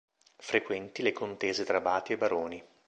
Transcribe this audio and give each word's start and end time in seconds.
Frequenti 0.39 1.03
le 1.03 1.11
contese 1.11 1.63
tra 1.63 1.77
abati 1.77 2.13
e 2.13 2.17
baroni. 2.17 2.65